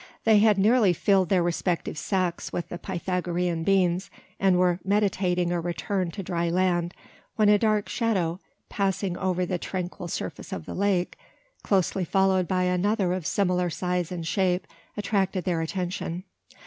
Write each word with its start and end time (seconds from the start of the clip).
They 0.23 0.39
had 0.39 0.57
nearly 0.57 0.93
filled 0.93 1.29
their 1.29 1.43
respective 1.43 1.95
sacks 1.95 2.51
with 2.51 2.69
the 2.69 2.79
Pythagorean 2.79 3.63
beans, 3.63 4.09
and 4.39 4.57
were 4.57 4.79
meditating 4.83 5.51
a 5.51 5.61
return 5.61 6.09
to 6.09 6.23
dry 6.23 6.49
land, 6.49 6.95
when 7.35 7.49
a 7.49 7.59
dark 7.59 7.87
shadow 7.87 8.39
passing 8.67 9.15
over 9.15 9.45
the 9.45 9.59
tranquil 9.59 10.07
surface 10.07 10.51
of 10.51 10.65
the 10.65 10.73
lake 10.73 11.17
closely 11.61 12.03
followed 12.03 12.47
by 12.47 12.63
another 12.63 13.13
of 13.13 13.27
similar 13.27 13.69
size 13.69 14.11
and 14.11 14.25
shape 14.25 14.65
attracted 14.97 15.43
their 15.43 15.61
attention. 15.61 16.23